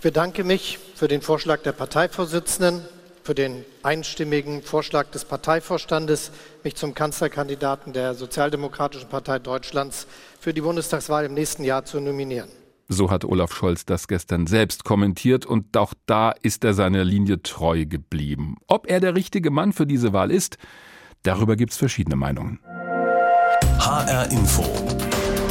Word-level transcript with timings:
Ich 0.00 0.02
bedanke 0.02 0.44
mich 0.44 0.78
für 0.94 1.08
den 1.08 1.20
Vorschlag 1.20 1.60
der 1.60 1.72
Parteivorsitzenden, 1.72 2.80
für 3.22 3.34
den 3.34 3.66
einstimmigen 3.82 4.62
Vorschlag 4.62 5.10
des 5.10 5.26
Parteivorstandes, 5.26 6.32
mich 6.64 6.74
zum 6.74 6.94
Kanzlerkandidaten 6.94 7.92
der 7.92 8.14
Sozialdemokratischen 8.14 9.10
Partei 9.10 9.38
Deutschlands 9.38 10.06
für 10.40 10.54
die 10.54 10.62
Bundestagswahl 10.62 11.26
im 11.26 11.34
nächsten 11.34 11.64
Jahr 11.64 11.84
zu 11.84 12.00
nominieren. 12.00 12.48
So 12.88 13.10
hat 13.10 13.26
Olaf 13.26 13.52
Scholz 13.52 13.84
das 13.84 14.08
gestern 14.08 14.46
selbst 14.46 14.84
kommentiert 14.84 15.44
und 15.44 15.76
auch 15.76 15.92
da 16.06 16.30
ist 16.30 16.64
er 16.64 16.72
seiner 16.72 17.04
Linie 17.04 17.42
treu 17.42 17.84
geblieben. 17.84 18.56
Ob 18.68 18.88
er 18.88 19.00
der 19.00 19.14
richtige 19.14 19.50
Mann 19.50 19.74
für 19.74 19.86
diese 19.86 20.14
Wahl 20.14 20.30
ist, 20.30 20.56
darüber 21.24 21.56
gibt 21.56 21.72
es 21.72 21.76
verschiedene 21.76 22.16
Meinungen. 22.16 22.58
HR 23.78 24.30
Info. 24.30 24.62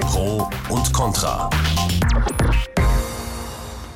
Pro 0.00 0.50
und 0.70 0.90
Contra. 0.94 1.50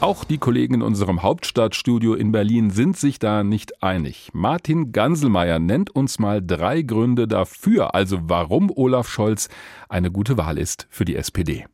Auch 0.05 0.25
die 0.25 0.37
Kollegen 0.37 0.75
in 0.75 0.83
unserem 0.83 1.23
Hauptstadtstudio 1.23 2.13
in 2.13 2.31
Berlin 2.31 2.69
sind 2.69 2.99
sich 2.99 3.19
da 3.19 3.43
nicht 3.43 3.83
einig. 3.83 4.29
Martin 4.35 4.93
Ganselmeier 4.93 5.59
nennt 5.59 5.97
uns 5.97 6.19
mal 6.19 6.43
drei 6.43 6.83
Gründe 6.83 7.27
dafür, 7.27 7.95
also 7.95 8.19
warum 8.25 8.71
Olaf 8.71 9.09
Scholz 9.09 9.49
eine 9.89 10.11
gute 10.11 10.37
Wahl 10.37 10.59
ist 10.59 10.87
für 10.91 11.07
die 11.07 11.17
SPD. 11.17 11.65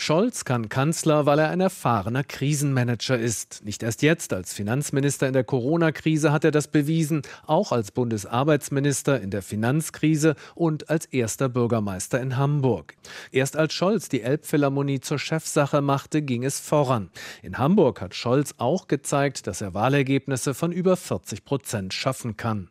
Scholz 0.00 0.44
kann 0.44 0.68
Kanzler, 0.68 1.26
weil 1.26 1.40
er 1.40 1.50
ein 1.50 1.60
erfahrener 1.60 2.22
Krisenmanager 2.22 3.18
ist. 3.18 3.64
Nicht 3.64 3.82
erst 3.82 4.02
jetzt 4.02 4.32
als 4.32 4.54
Finanzminister 4.54 5.26
in 5.26 5.32
der 5.32 5.42
Corona-Krise 5.42 6.30
hat 6.30 6.44
er 6.44 6.52
das 6.52 6.68
bewiesen, 6.68 7.22
auch 7.48 7.72
als 7.72 7.90
Bundesarbeitsminister 7.90 9.20
in 9.20 9.30
der 9.30 9.42
Finanzkrise 9.42 10.36
und 10.54 10.88
als 10.88 11.06
erster 11.06 11.48
Bürgermeister 11.48 12.20
in 12.20 12.36
Hamburg. 12.36 12.94
Erst 13.32 13.56
als 13.56 13.74
Scholz 13.74 14.08
die 14.08 14.22
Elbphilharmonie 14.22 15.00
zur 15.00 15.18
Chefsache 15.18 15.82
machte, 15.82 16.22
ging 16.22 16.44
es 16.44 16.60
voran. 16.60 17.10
In 17.42 17.58
Hamburg 17.58 18.00
hat 18.00 18.14
Scholz 18.14 18.54
auch 18.58 18.86
gezeigt, 18.86 19.48
dass 19.48 19.60
er 19.60 19.74
Wahlergebnisse 19.74 20.54
von 20.54 20.70
über 20.70 20.96
40 20.96 21.44
Prozent 21.44 21.92
schaffen 21.92 22.36
kann. 22.36 22.70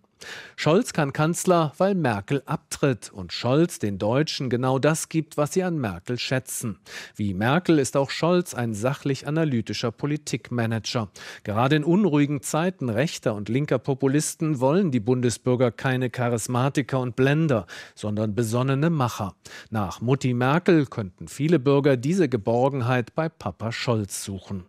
Scholz 0.56 0.94
kann 0.94 1.14
Kanzler, 1.14 1.74
weil 1.78 1.96
Merkel 1.96 2.42
abtritt 2.46 3.12
und 3.12 3.34
Scholz 3.34 3.80
den 3.80 3.98
Deutschen 3.98 4.50
genau 4.50 4.80
das 4.80 5.10
gibt, 5.10 5.38
was 5.38 5.54
sie 5.54 5.64
an 5.64 5.78
Merkel 5.78 6.18
schätzen. 6.18 6.80
Wie 7.16 7.34
Merkel 7.34 7.80
ist 7.80 7.96
auch 7.98 8.10
Scholz 8.10 8.54
ein 8.54 8.74
sachlich 8.74 9.28
analytischer 9.28 9.92
Politikmanager. 9.92 11.10
Gerade 11.44 11.76
in 11.76 11.84
unruhigen 11.84 12.42
Zeiten 12.42 12.90
rechter 12.90 13.36
und 13.36 13.50
linker 13.50 13.80
Populisten 13.80 14.60
wollen 14.60 14.92
die 14.92 15.00
Bundesbürger 15.00 15.72
keine 15.72 16.10
Charismatiker 16.10 17.00
und 17.00 17.16
Blender, 17.16 17.68
sondern 17.96 18.36
besonnene 18.36 18.90
Macher. 18.90 19.36
Nach 19.70 20.02
Mutti 20.02 20.34
Merkel 20.34 20.86
könnten 20.86 21.28
viele 21.28 21.60
Bürger 21.60 21.98
diese 21.98 22.30
Geborgenheit 22.30 23.14
bei 23.16 23.30
Papa 23.30 23.72
Scholz 23.72 24.24
suchen. 24.24 24.66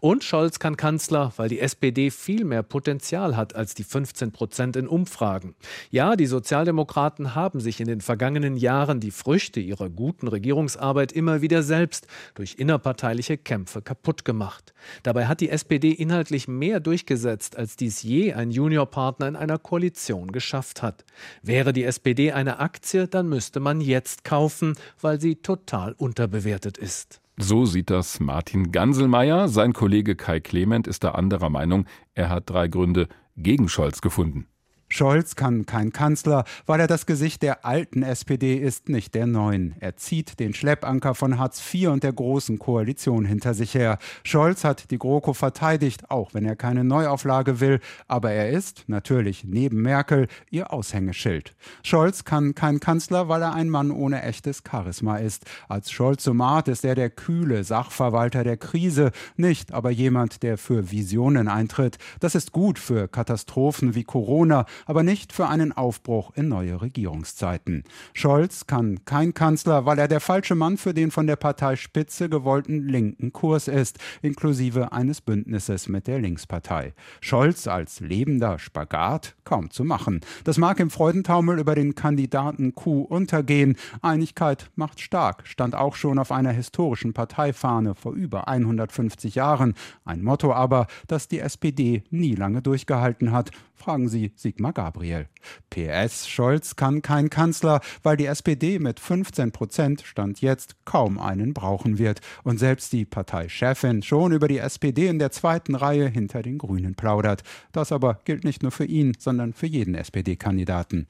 Und 0.00 0.24
Scholz 0.24 0.58
kann 0.58 0.76
Kanzler, 0.76 1.32
weil 1.36 1.48
die 1.48 1.60
SPD 1.60 2.10
viel 2.10 2.44
mehr 2.44 2.62
Potenzial 2.62 3.36
hat 3.36 3.54
als 3.54 3.74
die 3.74 3.84
15 3.84 4.32
Prozent 4.32 4.76
in 4.76 4.86
Umfragen. 4.86 5.54
Ja, 5.90 6.16
die 6.16 6.26
Sozialdemokraten 6.26 7.34
haben 7.34 7.60
sich 7.60 7.80
in 7.80 7.86
den 7.86 8.00
vergangenen 8.00 8.56
Jahren 8.56 9.00
die 9.00 9.10
Früchte 9.10 9.60
ihrer 9.60 9.88
guten 9.88 10.28
Regierungsarbeit 10.28 11.12
immer 11.12 11.42
wieder 11.42 11.62
selbst 11.62 12.06
durch 12.34 12.56
innerparteiliche 12.58 13.38
Kämpfe 13.38 13.82
kaputt 13.82 14.24
gemacht. 14.24 14.72
Dabei 15.02 15.26
hat 15.26 15.40
die 15.40 15.50
SPD 15.50 15.90
inhaltlich 15.90 16.48
mehr 16.48 16.80
durchgesetzt, 16.80 17.56
als 17.56 17.76
dies 17.76 18.02
je 18.02 18.32
ein 18.32 18.50
Juniorpartner 18.50 19.28
in 19.28 19.36
einer 19.36 19.58
Koalition 19.58 20.32
geschafft 20.32 20.82
hat. 20.82 21.04
Wäre 21.42 21.72
die 21.72 21.84
SPD 21.84 22.32
eine 22.32 22.58
Aktie, 22.58 23.08
dann 23.08 23.28
müsste 23.28 23.60
man 23.60 23.80
jetzt 23.80 24.24
kaufen, 24.24 24.74
weil 25.00 25.20
sie 25.20 25.36
total 25.36 25.92
unterbewertet 25.92 26.78
ist. 26.78 27.20
So 27.40 27.66
sieht 27.66 27.90
das 27.90 28.18
Martin 28.18 28.72
Ganselmeier. 28.72 29.46
Sein 29.46 29.72
Kollege 29.72 30.16
Kai 30.16 30.40
Clement 30.40 30.88
ist 30.88 31.04
da 31.04 31.12
anderer 31.12 31.50
Meinung. 31.50 31.86
Er 32.14 32.30
hat 32.30 32.50
drei 32.50 32.66
Gründe 32.66 33.06
gegen 33.36 33.68
Scholz 33.68 34.00
gefunden. 34.00 34.48
Scholz 34.88 35.36
kann 35.36 35.66
kein 35.66 35.92
Kanzler, 35.92 36.44
weil 36.66 36.80
er 36.80 36.86
das 36.86 37.06
Gesicht 37.06 37.42
der 37.42 37.64
alten 37.64 38.02
SPD 38.02 38.56
ist, 38.56 38.88
nicht 38.88 39.14
der 39.14 39.26
neuen. 39.26 39.74
Er 39.80 39.96
zieht 39.96 40.40
den 40.40 40.54
Schleppanker 40.54 41.14
von 41.14 41.38
Hartz 41.38 41.62
IV 41.72 41.88
und 41.88 42.02
der 42.02 42.12
Großen 42.12 42.58
Koalition 42.58 43.24
hinter 43.24 43.54
sich 43.54 43.74
her. 43.74 43.98
Scholz 44.24 44.64
hat 44.64 44.90
die 44.90 44.98
GroKo 44.98 45.34
verteidigt, 45.34 46.10
auch 46.10 46.32
wenn 46.32 46.44
er 46.44 46.56
keine 46.56 46.84
Neuauflage 46.84 47.60
will, 47.60 47.80
aber 48.06 48.32
er 48.32 48.50
ist, 48.50 48.84
natürlich 48.86 49.44
neben 49.44 49.82
Merkel, 49.82 50.26
ihr 50.50 50.72
Aushängeschild. 50.72 51.54
Scholz 51.82 52.24
kann 52.24 52.54
kein 52.54 52.80
Kanzler, 52.80 53.28
weil 53.28 53.42
er 53.42 53.54
ein 53.54 53.68
Mann 53.68 53.90
ohne 53.90 54.22
echtes 54.22 54.62
Charisma 54.68 55.18
ist. 55.18 55.44
Als 55.68 55.90
Scholzomat 55.90 56.68
ist 56.68 56.84
er 56.84 56.94
der 56.94 57.10
kühle 57.10 57.64
Sachverwalter 57.64 58.44
der 58.44 58.56
Krise, 58.56 59.12
nicht 59.36 59.72
aber 59.72 59.90
jemand, 59.90 60.42
der 60.42 60.56
für 60.56 60.90
Visionen 60.90 61.48
eintritt. 61.48 61.98
Das 62.20 62.34
ist 62.34 62.52
gut 62.52 62.78
für 62.78 63.08
Katastrophen 63.08 63.94
wie 63.94 64.04
Corona, 64.04 64.64
aber 64.86 65.02
nicht 65.02 65.32
für 65.32 65.48
einen 65.48 65.72
Aufbruch 65.72 66.32
in 66.34 66.48
neue 66.48 66.80
Regierungszeiten. 66.80 67.84
Scholz 68.14 68.66
kann 68.66 69.04
kein 69.04 69.34
Kanzler, 69.34 69.86
weil 69.86 69.98
er 69.98 70.08
der 70.08 70.20
falsche 70.20 70.54
Mann 70.54 70.76
für 70.76 70.94
den 70.94 71.10
von 71.10 71.26
der 71.26 71.36
Parteispitze 71.36 72.28
gewollten 72.28 72.88
linken 72.88 73.32
Kurs 73.32 73.68
ist, 73.68 73.98
inklusive 74.22 74.92
eines 74.92 75.20
Bündnisses 75.20 75.88
mit 75.88 76.06
der 76.06 76.18
Linkspartei. 76.18 76.94
Scholz 77.20 77.66
als 77.66 78.00
lebender 78.00 78.58
Spagat 78.58 79.34
kaum 79.44 79.70
zu 79.70 79.84
machen. 79.84 80.20
Das 80.44 80.58
mag 80.58 80.80
im 80.80 80.90
Freudentaumel 80.90 81.58
über 81.58 81.74
den 81.74 81.94
Kandidaten 81.94 82.74
Q 82.74 83.02
untergehen. 83.02 83.76
Einigkeit 84.02 84.70
macht 84.74 85.00
stark, 85.00 85.46
stand 85.46 85.74
auch 85.74 85.96
schon 85.96 86.18
auf 86.18 86.32
einer 86.32 86.52
historischen 86.52 87.12
Parteifahne 87.12 87.94
vor 87.94 88.12
über 88.12 88.48
150 88.48 89.34
Jahren. 89.34 89.74
Ein 90.04 90.22
Motto 90.22 90.52
aber, 90.52 90.86
das 91.06 91.28
die 91.28 91.40
SPD 91.40 92.02
nie 92.10 92.34
lange 92.34 92.62
durchgehalten 92.62 93.32
hat. 93.32 93.50
Fragen 93.74 94.08
Sie 94.08 94.32
Sigmar 94.68 94.72
Gabriel. 94.72 95.28
PS 95.70 96.28
Scholz 96.28 96.76
kann 96.76 97.02
kein 97.02 97.30
Kanzler, 97.30 97.80
weil 98.02 98.16
die 98.16 98.26
SPD 98.26 98.78
mit 98.78 99.00
15 99.00 99.52
Prozent 99.52 100.02
Stand 100.02 100.40
jetzt 100.40 100.76
kaum 100.84 101.18
einen 101.18 101.54
brauchen 101.54 101.98
wird 101.98 102.20
und 102.44 102.58
selbst 102.58 102.92
die 102.92 103.04
Parteichefin 103.04 104.02
schon 104.02 104.32
über 104.32 104.48
die 104.48 104.58
SPD 104.58 105.08
in 105.08 105.18
der 105.18 105.30
zweiten 105.30 105.74
Reihe 105.74 106.08
hinter 106.08 106.42
den 106.42 106.58
Grünen 106.58 106.94
plaudert. 106.94 107.42
Das 107.72 107.92
aber 107.92 108.20
gilt 108.24 108.44
nicht 108.44 108.62
nur 108.62 108.72
für 108.72 108.84
ihn, 108.84 109.14
sondern 109.18 109.52
für 109.52 109.66
jeden 109.66 109.94
SPD-Kandidaten. 109.94 111.08